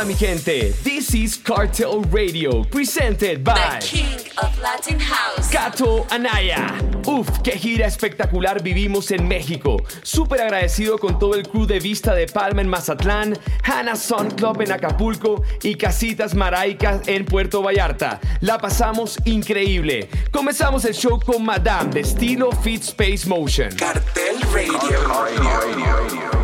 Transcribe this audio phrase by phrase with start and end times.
[0.00, 5.50] Hola mi gente, this is Cartel Radio, presented by The King of Latin House.
[5.52, 6.74] Gato Anaya.
[7.06, 9.76] Uf, qué gira espectacular vivimos en México.
[10.02, 14.62] Súper agradecido con todo el crew de Vista de Palma en Mazatlán, Hannah Sun Club
[14.62, 18.20] en Acapulco y Casitas Maraicas en Puerto Vallarta.
[18.40, 20.08] La pasamos increíble.
[20.30, 23.68] Comenzamos el show con Madame de estilo Fit Space Motion.
[23.76, 24.80] Cartel Radio.
[26.00, 26.39] Ese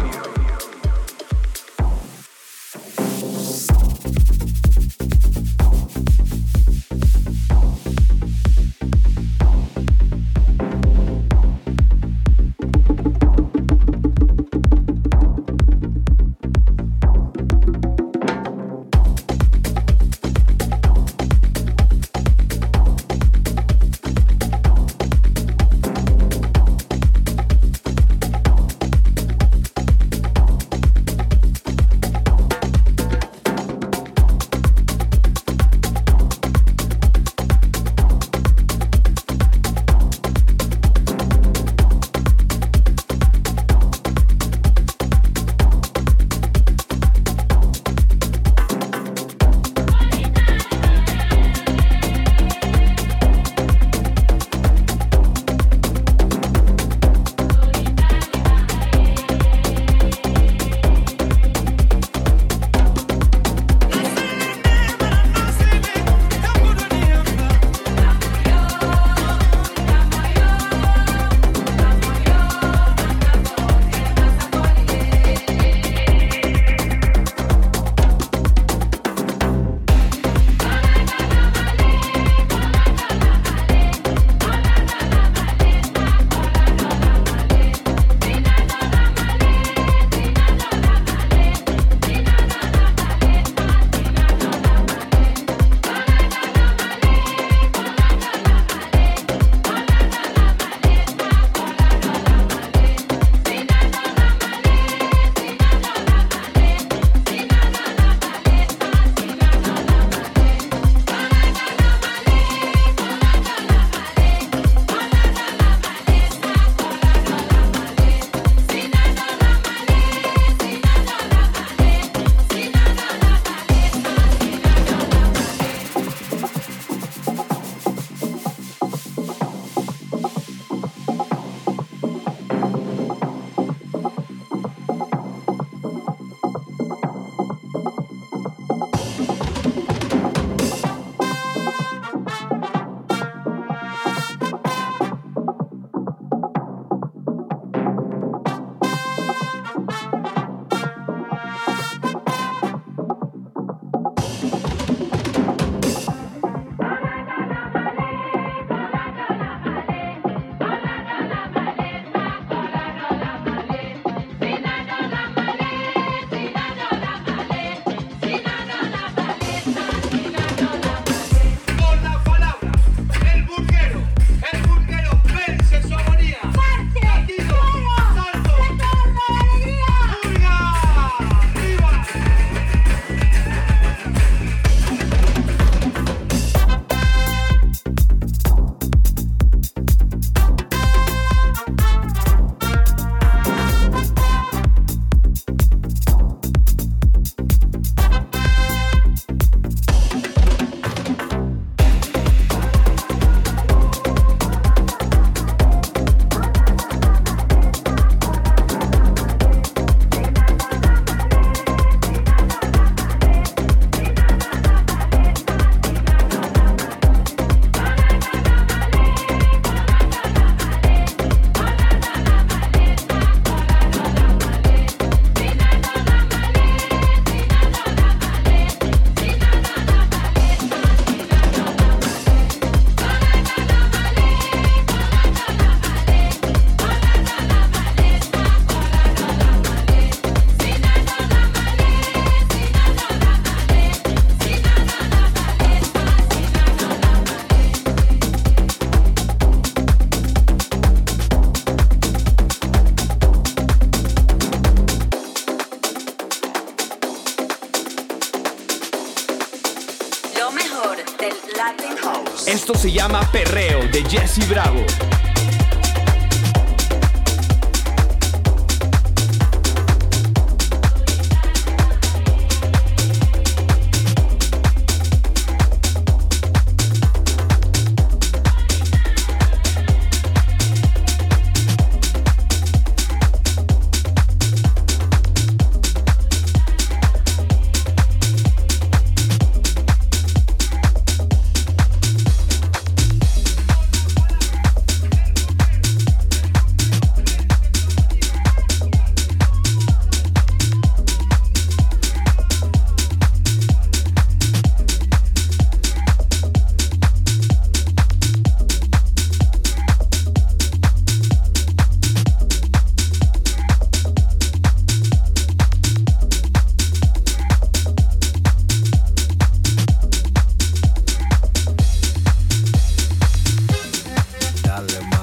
[324.77, 325.16] Dale,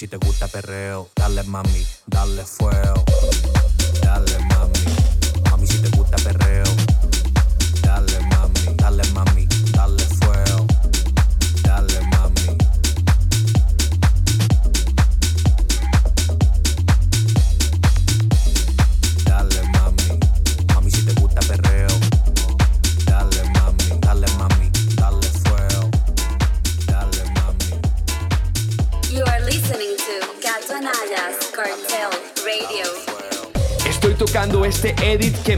[0.00, 2.99] si te gusta perreo, dale mami, dale fuego.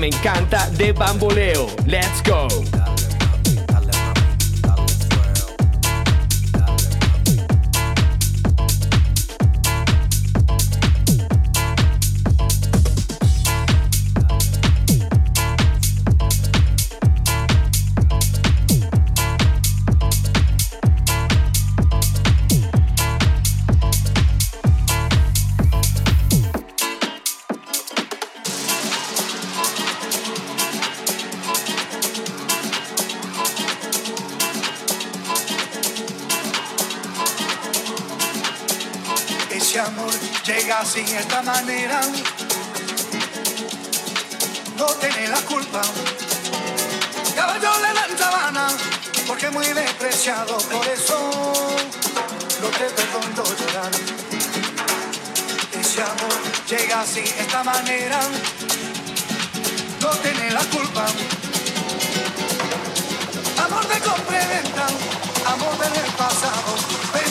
[0.03, 1.69] me encanta de bamboleo.
[1.87, 2.92] Let's go.
[41.11, 42.01] esta manera
[44.77, 45.83] no tiene la culpa.
[47.35, 48.69] Caballo le dan sabana
[49.27, 51.19] porque muy despreciado, por eso
[52.61, 53.91] no te perdono llorar.
[55.81, 58.21] Ese amor llega así, esta manera
[60.01, 61.07] no tiene la culpa.
[63.65, 64.87] Amor de complementa,
[65.47, 67.22] amor del pasado.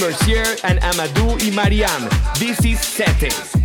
[0.00, 2.08] Mercier, and Amadou y Mariam.
[2.38, 3.59] This is Sete.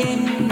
[0.00, 0.49] again.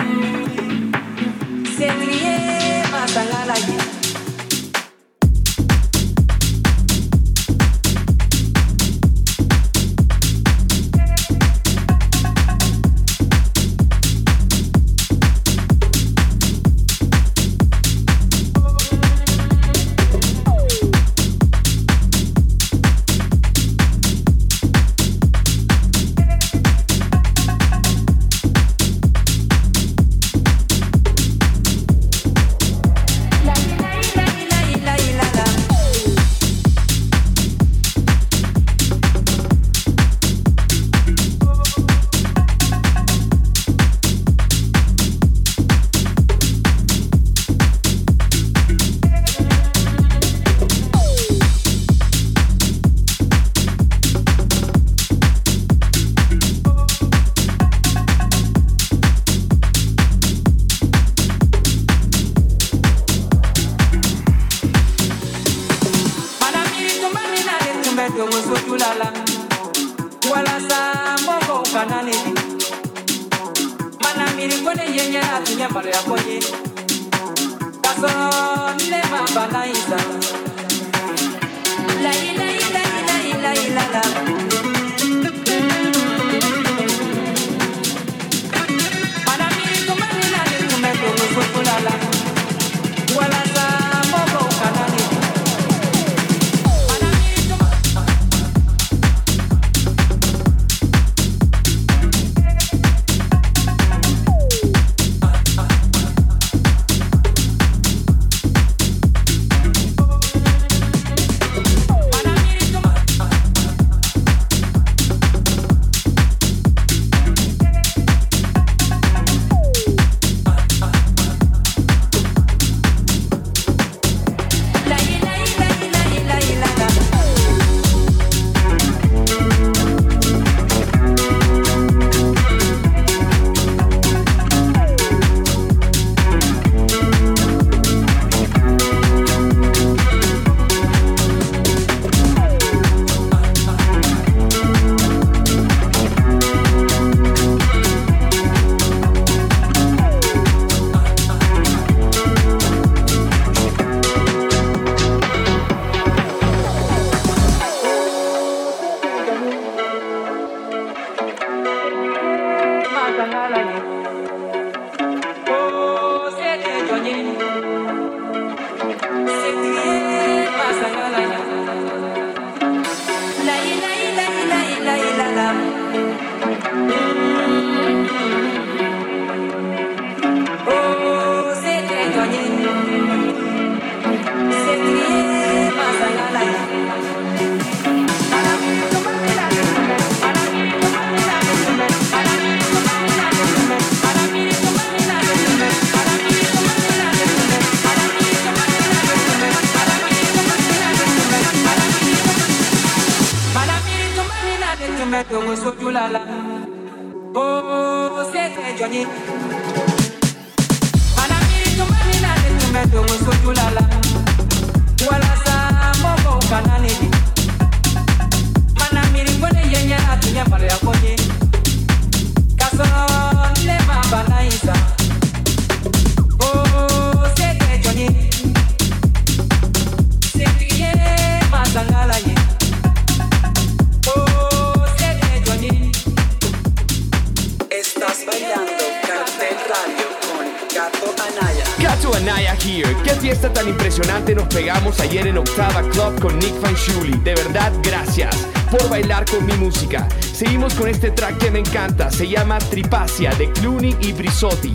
[245.01, 247.19] Ayer en Octava Club con Nick Fanchuli.
[247.19, 248.35] De verdad, gracias
[248.71, 250.09] por bailar con mi música.
[250.21, 252.11] Seguimos con este track que me encanta.
[252.11, 254.73] Se llama Tripacia de Clooney y Brisotti.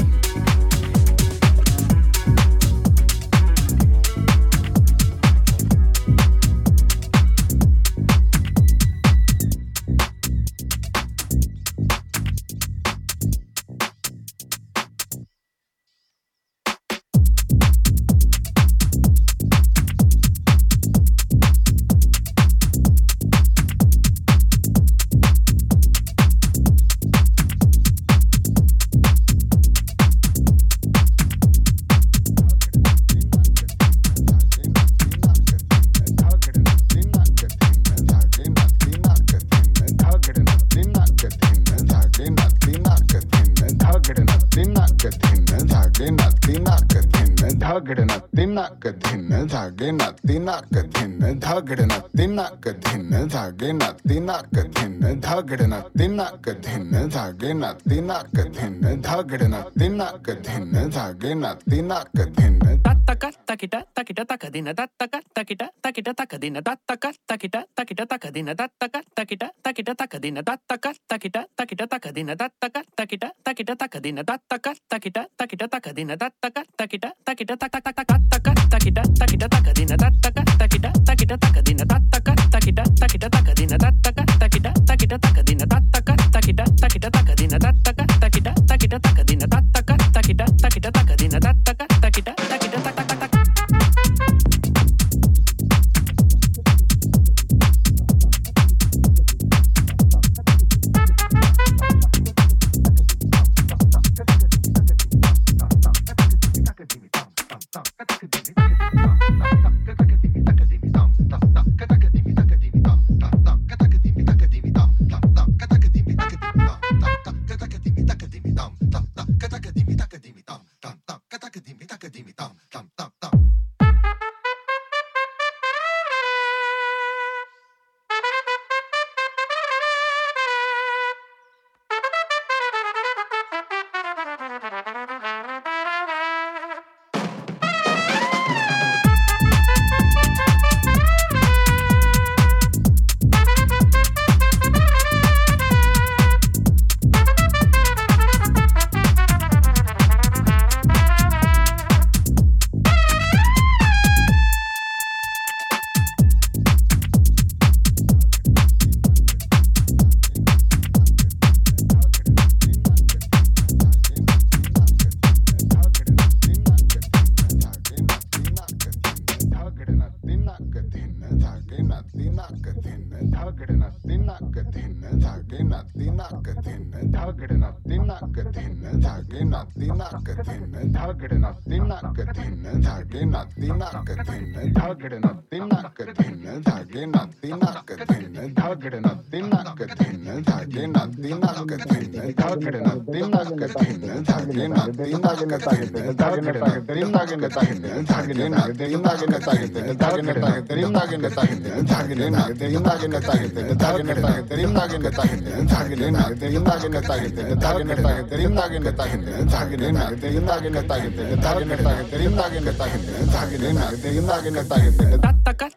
[62.83, 69.93] Tattaka takita takita takadina tattaka takita takita takadina tattaka takita takita takadina tattaka takita takita
[69.93, 77.09] takadina tattaka takita takita takadina tattaka takita takita takadina tattaka takita takita takadina tattaka takita
[77.25, 81.12] takita takata takata takita takita takadina tattaka takita takita takadina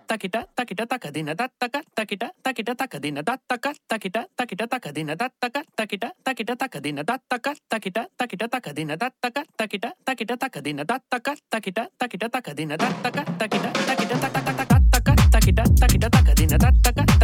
[0.07, 7.03] takita takita takadina tattaka takita takita takadina tattaka takita takita takadina tattaka takita takita takadina
[7.05, 14.17] tattaka takita takita takadina tattaka takita takita takadina tattaka takita takita takadina tattaka takita takita
[14.23, 17.16] takata takita takita takadina tattaka takita takita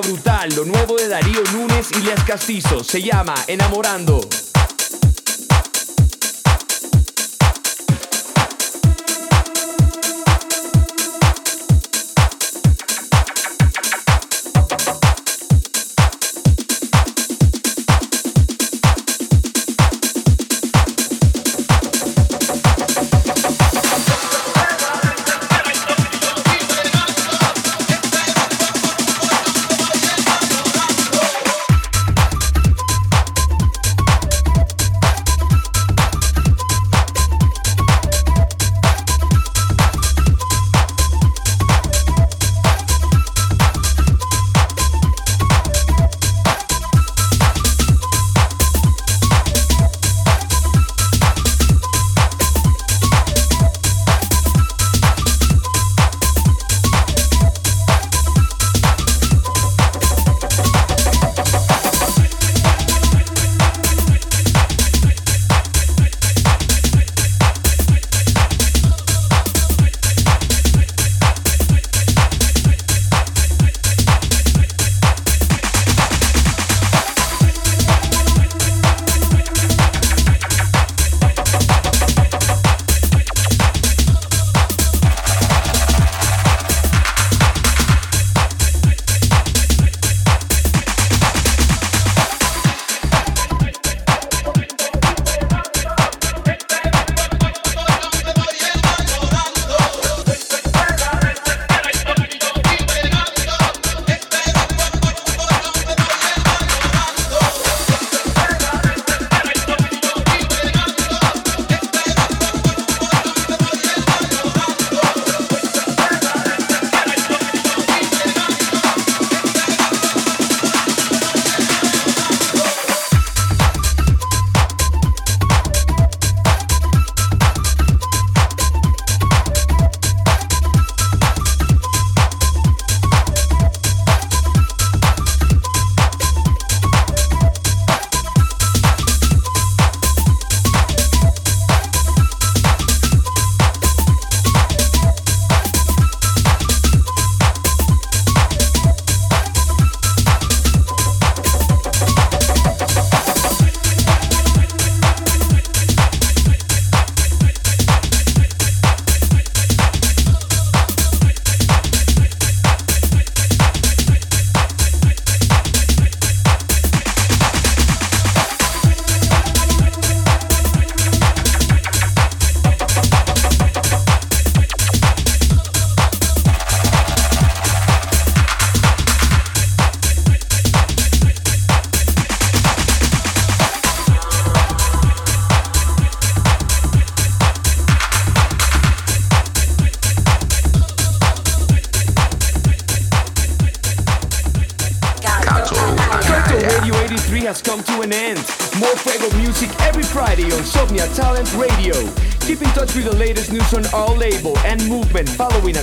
[0.00, 4.20] brutal, lo nuevo de Darío Núñez y Lias Castizo se llama Enamorando.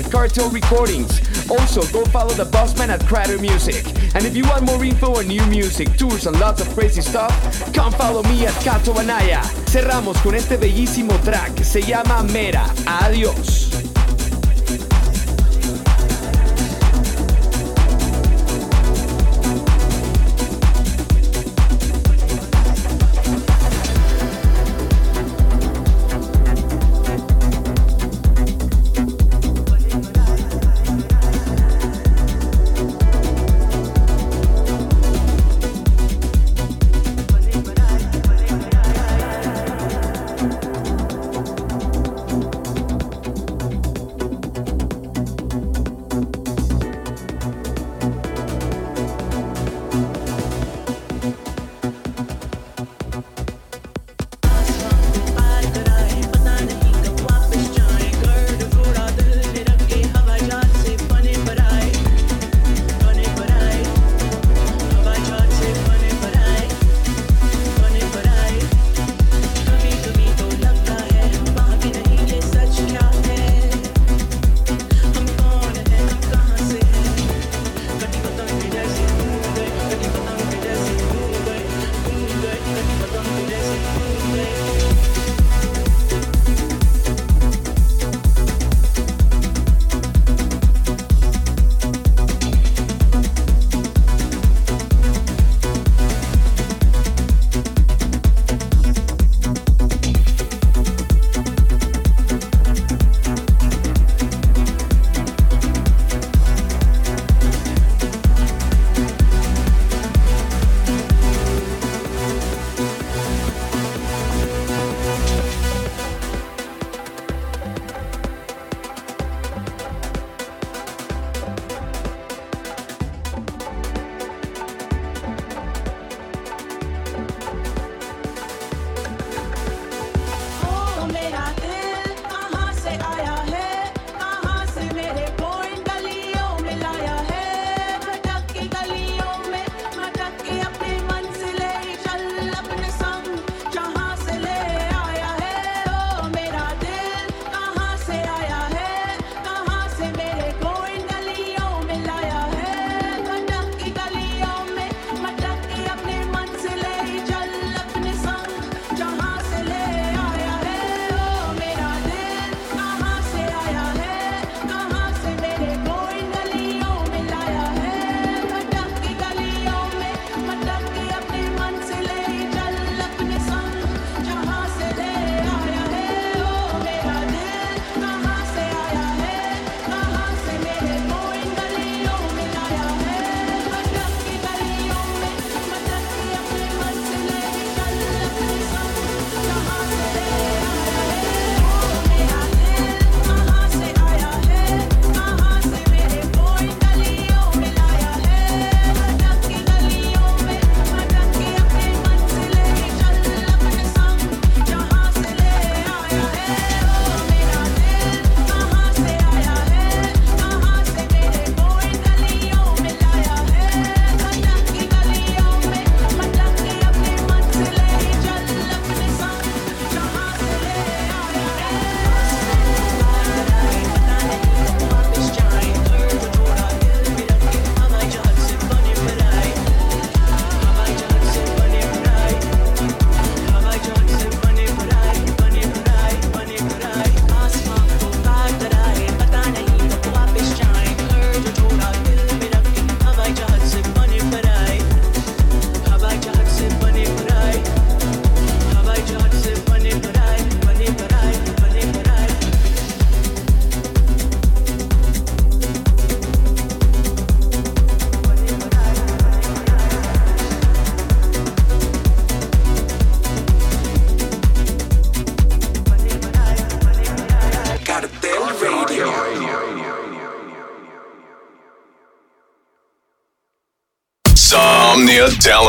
[0.04, 1.22] Cartel Recordings.
[1.50, 3.86] Also, go follow the bossman at Crater Music.
[4.16, 7.32] And if you want more info on new music, tours, and lots of crazy stuff,
[7.74, 9.42] come follow me at Gato Anaya.
[9.66, 12.66] Cerramos con este bellísimo track, se llama Mera.
[12.86, 13.85] Adiós.